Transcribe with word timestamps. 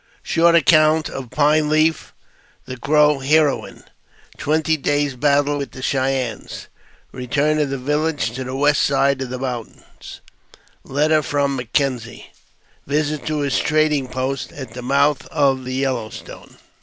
Short 0.23 0.55
Account 0.55 1.11
of 1.11 1.29
Pine 1.29 1.69
Leaf, 1.69 2.11
the 2.65 2.75
Crow 2.75 3.19
Heroine— 3.19 3.83
Twenty 4.45 4.75
Days' 4.75 5.15
Battle 5.15 5.59
wil 5.59 5.67
the 5.71 5.83
Cheyennes— 5.83 6.69
Keturn 7.15 7.59
of 7.59 7.69
the 7.69 7.77
Village 7.77 8.31
to 8.31 8.43
the 8.43 8.55
west 8.55 8.81
Side 8.81 9.21
of 9.21 9.29
the 9.29 9.37
Moun 9.37 9.83
tains— 10.01 10.21
Letter 10.83 11.21
from 11.21 11.55
M'Kenzie— 11.55 12.25
Visit 12.87 13.27
to 13.27 13.41
his 13.41 13.59
Trading 13.59 14.07
post 14.07 14.51
at 14.53 14.73
the 14.73 14.81
Moui 14.81 15.17
of 15.29 15.65
the 15.65 15.75
Yellow 15.75 16.09
Stone. 16.09 16.55